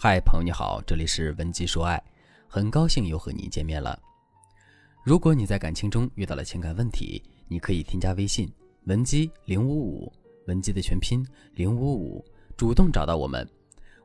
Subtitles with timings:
[0.00, 2.00] 嗨，朋友你好，这里是文姬说爱，
[2.46, 4.00] 很高兴又和你见面了。
[5.02, 8.48] 如果你在感情中遇到了情感问题，你可以添加微信
[8.84, 10.12] 文姬零五五，
[10.46, 11.26] 文姬的全拼
[11.56, 12.24] 零五五，
[12.56, 13.44] 主动找到我们，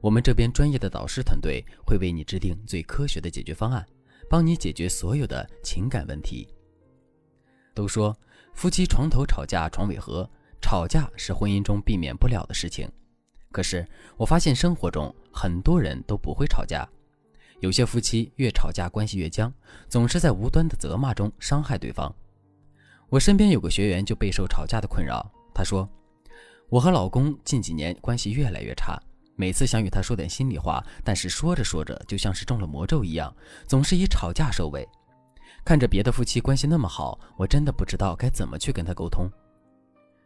[0.00, 3.86] 我们这边专业的导师团队会为你制定最科学的解决方案，
[4.30, 6.48] 帮你解决所有的情感问题。
[7.74, 8.16] 都说
[8.54, 10.26] 夫妻床头吵架床尾和，
[10.58, 12.90] 吵架是婚姻中避免不了的事情。
[13.52, 16.88] 可是我发现生活中很多人都不会吵架，
[17.60, 19.52] 有些夫妻越吵架关系越僵，
[19.88, 22.12] 总是在无端的责骂中伤害对方。
[23.08, 25.88] 我身边有个学员就备受吵架的困扰，他说
[26.70, 28.98] ：“我和老公近几年关系越来越差，
[29.36, 33.32] 每次想与他说点心里话，但是说着说着就像是中了魔咒一样，
[33.66, 34.88] 总是以吵架收尾。
[35.62, 39.30] 看着别的夫妻关系那么好，我真的不知道该怎么去跟他沟通。”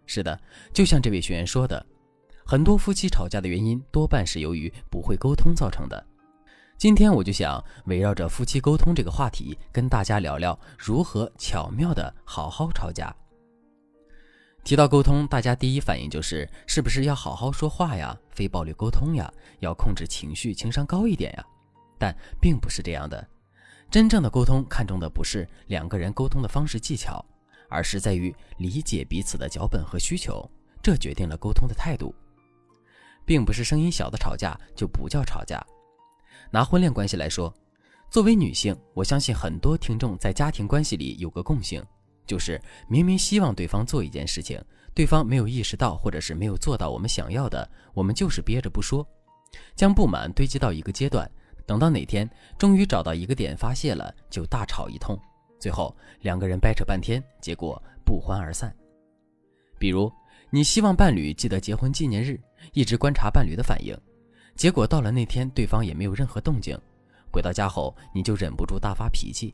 [0.06, 0.40] 是的，
[0.72, 1.84] 就像这位学员说的。
[2.48, 6.06] 很多夫妻吵架的原因多半是由于不会沟通造成的。
[6.78, 13.12] 今天我就想围绕着夫妻沟通这个话题，跟大家聊聊如何巧妙的好好吵架。
[14.62, 21.44] 提到沟通，大家第一反应就是是不是要好好说话呀，非暴力沟通呀，要控制情绪，情商高一点呀？
[21.98, 23.28] 但并不是这样的。
[23.90, 27.24] 真正的沟通看重的不是两个人沟通的方式技巧，
[27.68, 30.48] 而是在于理解彼此的脚本和需求，
[30.80, 32.14] 这决定了沟通的态度。
[33.26, 35.62] 并不是声音小的吵架就不叫吵架。
[36.50, 37.52] 拿婚恋关系来说，
[38.08, 41.84] 作为女性，我相信很多听众在家庭关系里有个共性，
[42.24, 44.62] 就是明明希望对方做一件事情，
[44.94, 49.06] 对方没有意识到或者是没有做到我们想要的，我们就是憋着不说，
[49.74, 51.28] 将不满堆积到一个阶段，
[51.66, 55.18] 等到哪天终于找到一个点发泄了，就大吵一通，
[55.58, 58.72] 最后两个人掰扯半天，结果不欢而散。
[59.80, 60.10] 比如。
[60.50, 62.40] 你希望伴侣记得结婚纪念日，
[62.72, 63.96] 一直观察伴侣的反应，
[64.54, 66.78] 结果到了那天，对方也没有任何动静。
[67.32, 69.52] 回到家后，你就忍不住大发脾气，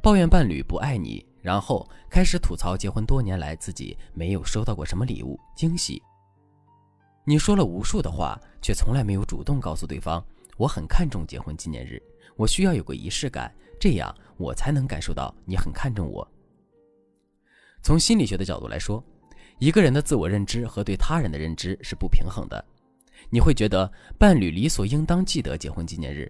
[0.00, 6.02] 抱怨伴侣不爱你，然后开始吐槽结婚多年来自己没有收到过什么礼物惊喜。
[7.24, 10.24] 你说了无数的话，却从来没有主动告诉对方，
[10.56, 12.02] 我很看重结婚纪念日，
[12.36, 16.26] 我需要有个仪式感，这样我才能感受到你很看重我。
[17.82, 19.04] 从心理学的角度来说。
[19.62, 22.64] 一个人的自我认知和对他人的认知是不平衡的，
[23.30, 26.28] 你会觉得伴侣理所应当记得结婚纪念日，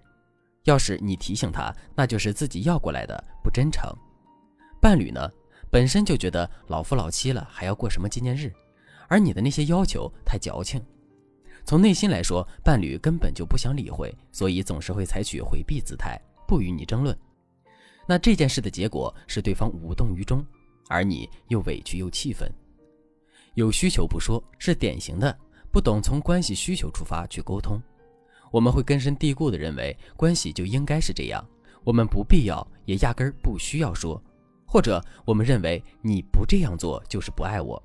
[0.65, 3.91] 要是你提醒他，那就是自己要过来的，不真诚。
[4.79, 5.27] 伴侣呢，
[5.71, 8.53] 本身就觉得老夫老妻了，还要过什么纪念日，
[9.07, 10.79] 而你的那些要求太矫情。
[11.65, 17.17] 从内心来说，伴侣根本就不想理会，所以总是会采取回避姿态，不与你争论。
[18.07, 20.45] 那这件事的结果是对方无动于衷，
[20.87, 22.47] 而你又委屈又气愤。
[23.55, 25.37] 有需求不说，是典型的
[25.71, 27.81] 不懂从关系需求出发去沟通。
[28.51, 31.43] 我们会根深蒂固地认为关系就应该是这样，
[31.83, 34.21] 我们不必要也压根儿不需要说，
[34.65, 37.81] 或者我们认为你不这样做就是不爱我。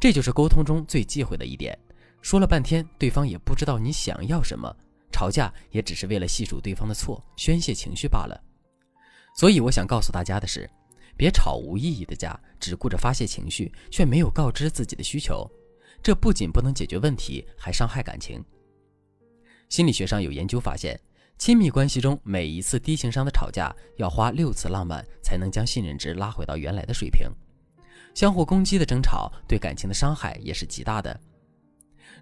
[0.00, 1.78] 这就是沟通中最忌讳的一点。
[2.20, 4.70] 说了半天，对方也不知道你想要什么，
[5.10, 8.38] 吵架也只是为了细数对方的错，宣泄情绪罢了。
[9.34, 10.68] 所以我想告诉大家的是。
[11.16, 15.50] 别吵无意义的架，只顾着发泄情绪，却没有告知自己的需求，
[16.02, 18.44] 这不仅不能解决问题，还伤害感情。
[19.68, 21.00] 心理学上有研究发现，
[21.38, 27.28] 亲密关系中每一次低情商的吵架，要花六次浪漫才能将信任值拉回到原来的水平。
[28.14, 31.18] 相互攻击的争吵对感情的伤害也是极大的。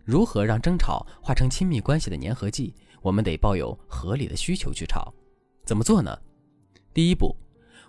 [0.04, 2.74] 如何让争吵化成亲密关系的粘合剂？
[3.00, 5.12] 我们得抱有合理的需求去吵。
[5.64, 6.18] 怎么做呢？
[6.92, 7.36] 第一步。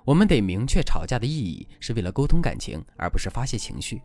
[0.05, 4.01] 我们得明确吵架的意义是为了沟通感情，而不是发泄情绪。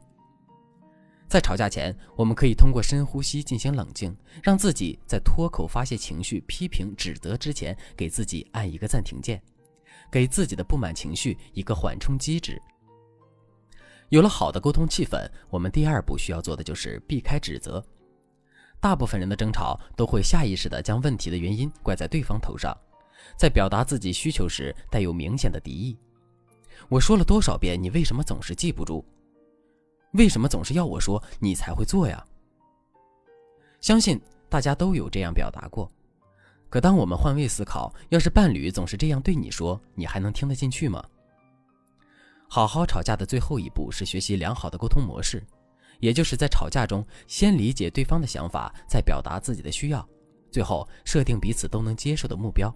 [1.28, 9.41] 在吵架前，我们可以通过深呼吸进行冷静，让自己在脱口发泄情绪、批评指责之前，给自己按一个暂停键，
[10.11, 12.61] 给自己的不满情绪一个缓冲机制。
[14.09, 17.84] 有了好的沟通气氛，我们第二步需要做的就是避开指责。
[18.81, 22.76] 大部分人的争吵都会下意识地将问题的原因怪在对方头上。
[23.37, 25.97] 在表达自己需求时，带有明显的敌意。
[26.88, 29.05] 我说了多少遍，你为什么总是记不住？
[30.12, 32.25] 为什么总是要我说你才会做呀？
[33.81, 35.91] 相信大家都有这样表达过。
[36.69, 41.05] 可当我们换位思考，要是伴侣总是这样对你说，你还能听得进去吗？
[42.49, 45.44] 好好吵架的最后一步是学习良好的沟通模式，
[46.00, 50.09] 也就是在吵架中先理解对方的想法，再表达自己的需要，
[50.50, 52.73] 最后设定彼此都能接受的目标。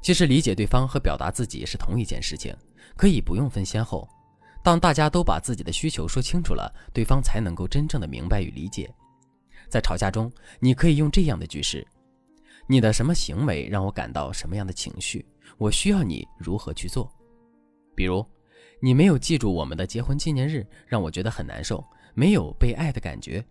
[0.00, 2.56] 其实理解对方和表达自己是同一件事情，
[2.96, 4.08] 可以不用分先后。
[4.62, 8.92] 当大家都把自己的需求说清楚了，对方才能够真正的明白与理解。
[9.68, 11.86] 在吵架中，你可以用这样的句式
[12.68, 15.24] ：“你的什么行为让我感到什么样的情绪？
[15.56, 17.10] 我需要你如何去做？
[17.94, 18.24] 比如，
[18.80, 23.44] 你没有记住我们的结婚纪念日，让我觉得很难受，没有被爱的感觉。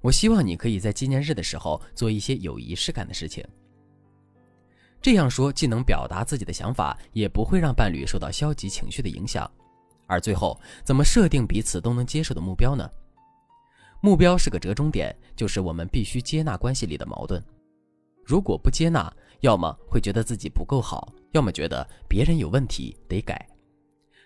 [0.00, 3.44] 我希望你可以在纪念日的时候做一些有仪式感的事情。
[5.04, 9.48] 这样说既能表达自己的想法，也不会让伴侣受到消极情绪的影响。
[10.06, 12.90] 而最后，怎么设定彼此都能接受的目标呢？
[14.00, 17.44] 目标是个折中点，就是我们必须接纳关系里的矛盾。
[18.24, 23.46] 如果不接纳，要么会觉得自己不够好，要么觉得别人有问题得改。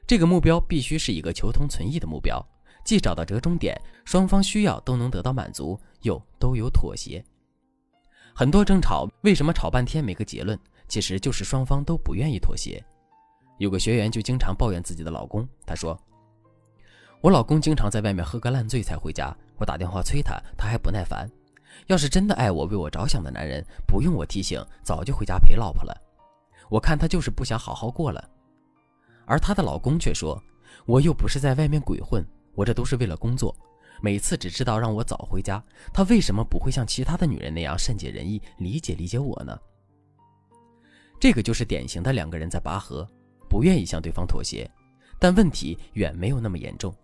[0.07, 2.41] 这个目标必须是一个求同存异的目标。
[2.85, 7.25] 既找到折中点，双方需要都能得到满足，又都有妥协。
[8.38, 10.56] 很多争吵为什么吵半天没个结论？
[10.87, 12.81] 其实就是双方都不愿意妥协。
[13.56, 16.00] 有个学员就经常抱怨自己的老公，他说
[17.20, 21.29] ：“我老公经常在外面喝个烂醉才回家，我打电话催他，他还不耐烦。
[21.88, 25.93] 要是真的爱我、为我着想的男人，不用我提醒，早就回家陪老婆了。
[26.70, 28.25] 我看他就是不想好好过了。”
[29.26, 30.41] 而她的老公却说
[30.87, 32.25] ：“我又不是在外面鬼混。”
[32.55, 33.52] 我这都是为了工作，
[34.00, 35.62] 每次只知道让我早回家，
[35.93, 39.59] 他为什么不会像其他的女人那样善解人意，理解理解我呢？
[41.21, 43.06] 这个就是典型的两个人在拔河，
[43.49, 44.71] 不愿意向对方妥协，
[45.19, 46.95] 但问题远没有那么严重。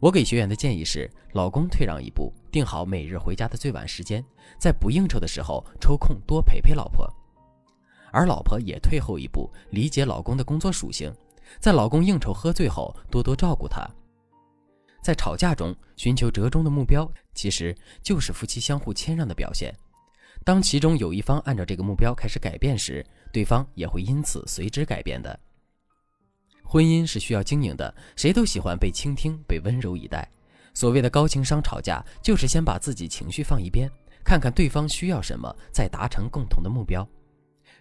[0.00, 4.22] 我给学员的建议是：老公退让一步，定好每日回家的最晚时间，
[4.58, 7.06] 在不应酬的时候抽空多陪陪老婆；
[8.12, 11.14] 而老婆也退后一步，理解老公的工作属性，
[11.58, 13.88] 在老公应酬喝醉后多多照顾他。
[15.08, 19.74] 在吵架中寻求折中的目标，其实就是夫妻相互谦让的表现。
[20.44, 23.02] 当其中有一方按照这个目标开始改变时，
[23.32, 25.40] 对方也会因此随之改变的。
[26.62, 30.30] 婚姻是需要经营的，谁都喜欢被倾听、被温柔以待。
[30.74, 33.90] 所谓的高情商吵架，就是先把自己情绪放一边，
[34.22, 37.08] 看看对方需要什么，再达成共同的目标。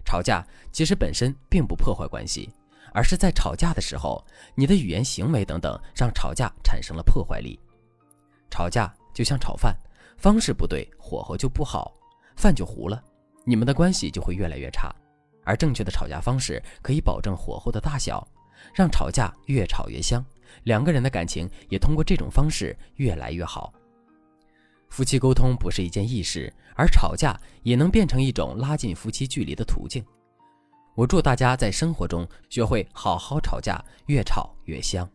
[0.06, 0.41] 吵架
[0.71, 2.50] 其实本身并不破坏关系。
[2.94, 4.24] 而是在吵架的时候，
[4.56, 7.60] 你的语言、行为等等，让吵架产生了破坏力。
[8.50, 9.75] 吵架就像炒饭，
[10.18, 11.94] 方式不对，火候就不好，
[12.36, 13.04] 饭就糊了，
[13.44, 14.94] 你们的关系就会越来越差。
[15.44, 18.28] 而正确的吵架方式可以保证火候的大小，
[18.74, 20.25] 让吵架越吵越香，
[20.63, 23.74] 两个人的感情也通过这种方式越来越好。
[24.90, 30.04] 夫妻沟通不是一件易事，而吵架也能变成一种拉近夫妻距离的途径。
[30.97, 35.07] 我祝大家在生活中学会好好吵架，越吵越香。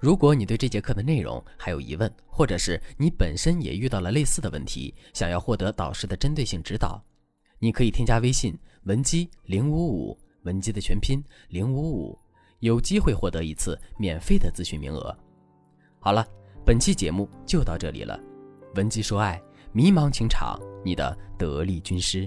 [0.00, 7.04] 如果你对这节课的内容还有疑问，或者是你本身也遇到了类似的问题，想要获得导师的针对性指导，
[7.58, 12.18] 你可以添加微信文姬零五五，文姬的全拼零五五，
[12.60, 15.14] 有机会获得一次免费的咨询名额。
[16.00, 16.26] 好了，
[16.64, 18.18] 本期节目就到这里了。
[18.74, 19.38] 文姬说爱，
[19.70, 22.26] 迷茫情场，你的得力军师。